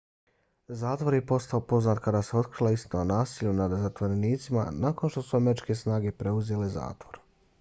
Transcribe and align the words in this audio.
zatvor 0.83 1.15
je 1.15 1.25
postao 1.31 1.59
poznat 1.73 1.99
kada 2.07 2.21
se 2.29 2.37
otkrila 2.39 2.71
istina 2.77 3.01
o 3.01 3.05
nasilju 3.11 3.53
nad 3.59 3.77
zatvorenicima 3.83 4.65
nakon 4.89 5.09
što 5.13 5.23
su 5.29 5.37
američke 5.43 5.75
snage 5.83 6.15
preuzele 6.25 6.71
zatvor 6.81 7.21